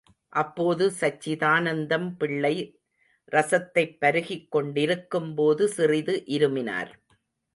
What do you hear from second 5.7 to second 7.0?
சிறிது இருமினார்.